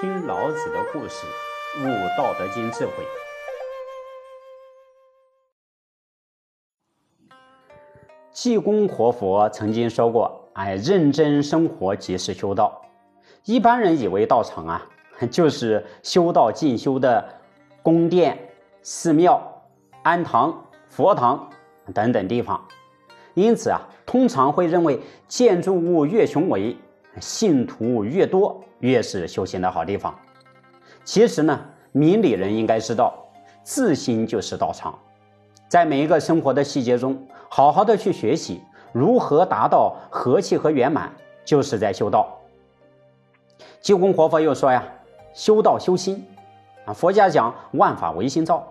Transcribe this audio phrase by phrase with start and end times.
[0.00, 1.26] 听老子的故事，
[1.82, 2.92] 悟道德经智慧。
[8.30, 12.80] 济公活佛曾经说过：“哎，认真生活即是修道。”
[13.44, 14.86] 一般人以为道场啊，
[15.32, 17.28] 就是修道进修的
[17.82, 18.38] 宫殿、
[18.82, 19.42] 寺庙、
[20.04, 21.50] 庵堂、佛堂
[21.92, 22.64] 等等地方，
[23.34, 26.76] 因此啊，通常会认为建筑物越雄伟。
[27.20, 30.14] 信徒越多，越是修行的好地方。
[31.04, 31.60] 其实呢，
[31.92, 33.14] 明理人应该知道，
[33.62, 34.98] 自心就是道场。
[35.68, 38.62] 在每一个生活的细节中，好好的去学习
[38.92, 41.12] 如何达到和气和圆满，
[41.44, 42.38] 就是在修道。
[43.80, 44.82] 济公活佛又说呀
[45.34, 46.26] ：“修道修心
[46.84, 48.66] 啊，佛家讲万法唯心造，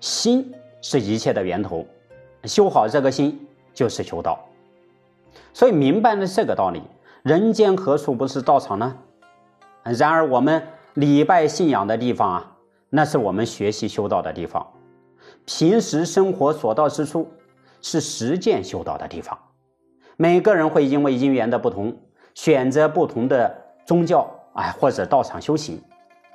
[0.00, 1.86] 心是一切的源头，
[2.44, 4.38] 修好这个心就是修道。
[5.52, 6.82] 所以明白了这个道理。”
[7.24, 8.96] 人间何处不是道场呢？
[9.84, 10.62] 然而，我们
[10.94, 12.56] 礼拜信仰的地方啊，
[12.90, 14.62] 那是我们学习修道的地方；
[15.46, 17.26] 平时生活所到之处，
[17.80, 19.38] 是实践修道的地方。
[20.16, 21.96] 每个人会因为因缘的不同，
[22.34, 25.80] 选择不同的宗教，哎，或者道场修行。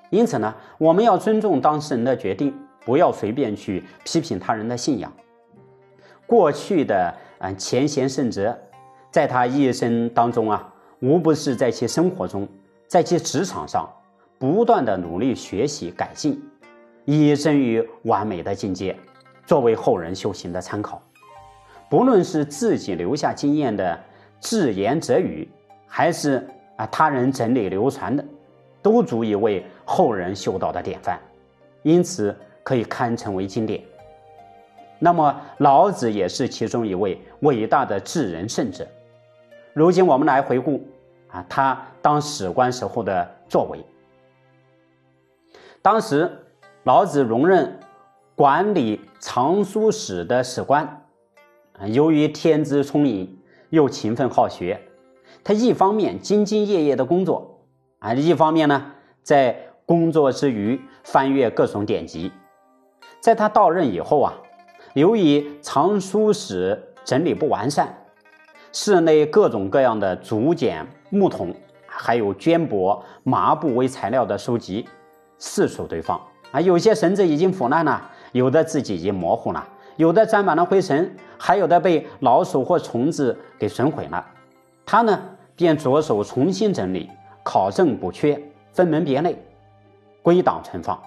[0.09, 5.11] 因此呢，我们要尊重当事人的决定，不要随便去批评他人的信仰。
[6.25, 8.57] 过去的嗯前贤圣哲，
[9.11, 10.69] 在他一生当中啊。
[11.01, 12.47] 无不是在其生活中，
[12.93, 13.89] 在其职场上，
[14.37, 16.39] 不断的努力学习改进，
[17.05, 18.95] 以臻于完美的境界，
[19.47, 21.01] 作为后人修行的参考。
[21.89, 23.99] 不论是自己留下经验的
[24.39, 25.49] 自言自语，
[25.87, 28.23] 还是啊他人整理流传的，
[28.83, 31.19] 都足以为后人修道的典范，
[31.81, 33.81] 因此可以堪称为经典。
[34.99, 38.87] 那么老子也是其中一位伟大的智人圣者。
[39.73, 40.79] 如今我们来回顾。
[41.33, 43.83] 啊，他当史官时候的作为。
[45.81, 46.31] 当时，
[46.83, 47.79] 老子荣任
[48.35, 50.85] 管理藏书史的史官。
[51.79, 53.39] 啊由于天资聪颖，
[53.71, 54.79] 又勤奋好学，
[55.43, 57.59] 他一方面兢兢业业的工作，
[57.97, 58.93] 啊，一方面呢，
[59.23, 59.57] 在
[59.87, 62.31] 工作之余翻阅各种典籍。
[63.19, 64.33] 在他到任以后啊，
[64.93, 68.02] 由于藏书史整理不完善。
[68.75, 71.53] 室内各种各样的竹简、木桶，
[71.85, 74.83] 还有绢帛、麻布为材料的书籍
[75.37, 76.19] 四处堆放
[76.51, 79.63] 啊，有些绳子已经腐烂了，有的字迹已经模糊了，
[79.97, 84.25] 有的沾满了灰尘，还有的被老鼠或虫子给损毁了。
[84.83, 85.21] 他呢，
[85.55, 87.07] 便着手重新整理、
[87.43, 88.41] 考证补缺、
[88.71, 89.37] 分门别类、
[90.23, 90.99] 归档存放。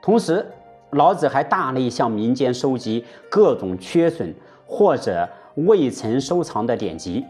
[0.00, 0.46] 同时，
[0.90, 4.32] 老子还大力向民间收集各种缺损
[4.64, 5.28] 或者。
[5.56, 7.24] 未曾收藏的典籍，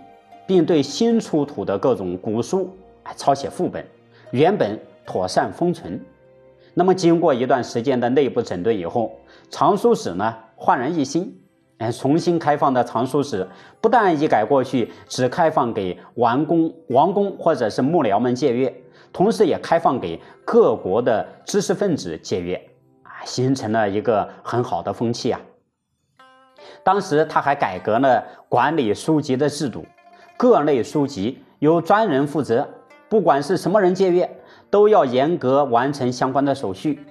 [0.47, 2.71] 并对新出土的各种古书
[3.17, 3.85] 抄写副本，
[4.31, 6.01] 原本妥善封存。
[6.75, 9.13] 那么，经过一段时间的内部整顿以后，
[9.51, 11.39] 藏书史呢焕然一新。
[11.79, 13.45] 哎，重新开放的藏书史
[13.81, 18.73] 不但一改过去只开放给王公、王公或者是幕僚们借阅，
[19.13, 22.55] 同时也开放给各国的知识分子借阅，
[23.03, 25.41] 啊，形成了一个很好的风气啊。
[26.83, 29.85] 当时他还改革了管理书籍的制度，
[30.37, 32.69] 各类书籍由专人负责，
[33.09, 34.29] 不管是什么人借阅，
[34.71, 37.05] 都要严格完成相关的手续。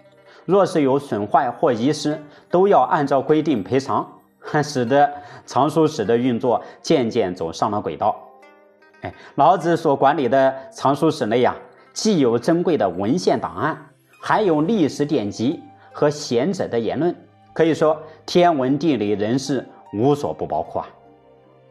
[0.45, 4.07] 若是有损坏或遗失，都要按照规定赔偿，
[4.63, 5.09] 使得
[5.45, 8.19] 藏书史的运作渐渐走上了轨道。
[9.01, 11.55] 哎，老子所管理的藏书史内呀，
[11.93, 13.77] 既有珍贵的文献档案，
[14.19, 15.61] 还有历史典籍
[15.91, 17.15] 和贤者的言论。
[17.53, 20.87] 可以说，天文地理人事无所不包括啊！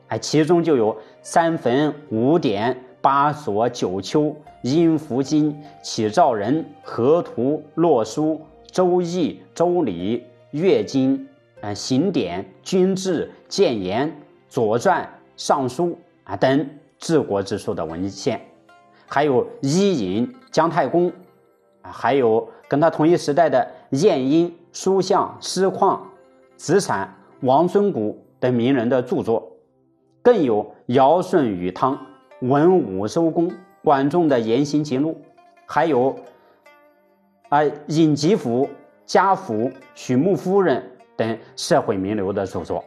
[0.08, 8.40] 哎，其中就有三坟、五典、八所、九丘、阴符经、启兆人、河图、洛书、
[8.70, 11.26] 周易、周礼、乐经、
[11.60, 14.12] 啊刑典、军制、谏言、
[14.48, 18.38] 左传、尚书啊等治国之术的文献，
[19.06, 21.10] 还有伊尹、姜太公，
[21.82, 24.54] 还有跟他同一时代的晏婴。
[24.72, 26.00] 书相、诗况、
[26.56, 29.50] 子产、王孙谷等名人的著作，
[30.22, 31.98] 更有尧舜禹汤、
[32.42, 33.50] 文武周公、
[33.82, 35.20] 管仲的言行记录，
[35.66, 36.14] 还有
[37.48, 38.68] 啊尹吉甫、
[39.04, 40.80] 家父、许穆夫人
[41.16, 42.84] 等社会名流的著作。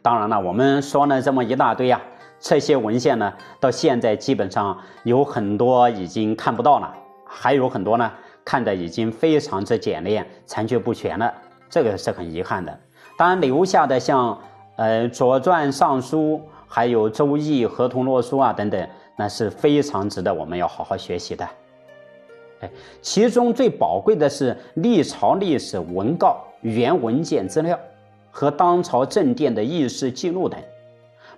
[0.00, 2.00] 当然了，我们说了这么一大堆啊，
[2.38, 6.94] 这些文献呢，到现在基本上有很多已经看不到了，
[7.28, 8.10] 还有很多呢。
[8.44, 11.30] 看的已经非常之简练、残缺不全了，
[11.68, 12.80] 这个是很遗憾的。
[13.18, 14.38] 当然，留下的像
[14.76, 16.36] 呃《左传》《尚书》，
[16.66, 18.88] 还有《周易》《河图洛书》啊等等，
[19.18, 21.46] 那是非常值得我们要好好学习的。
[22.60, 22.70] 哎，
[23.02, 27.78] 其中最宝贵的是历朝历史文告、原文件资料
[28.30, 30.58] 和当朝政殿的议事记录等。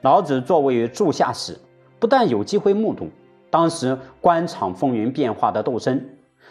[0.02, 1.58] 老子作为柱下史，
[1.98, 3.08] 不但有机会目睹
[3.50, 6.00] 当时官场风云变化的斗争，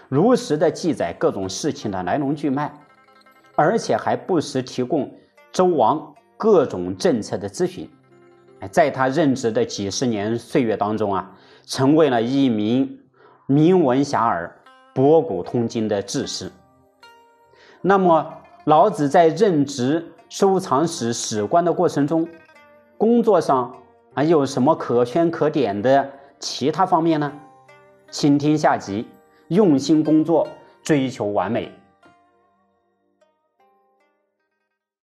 [0.10, 2.72] 如实的记载各种事情的来龙去脉，
[3.56, 5.10] 而且还不时提供
[5.52, 7.90] 周王各种政策的咨询。
[8.72, 11.32] 在他任职的几十年岁月当中啊，
[11.66, 13.00] 成为了一名
[13.46, 14.52] 名闻遐迩、
[14.94, 16.52] 博古通今的志士。
[17.82, 18.34] 那么，
[18.66, 22.28] 老子在任职收藏史史官的过程中，
[22.98, 23.74] 工作上
[24.14, 26.10] 还有什么可圈可点的
[26.40, 27.32] 其他方面呢？
[28.10, 29.08] 倾听下集，
[29.50, 30.48] 用心工作，
[30.82, 31.72] 追求完美。